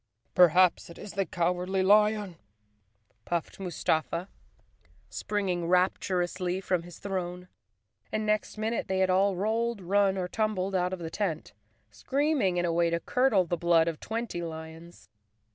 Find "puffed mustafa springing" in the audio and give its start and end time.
3.23-5.67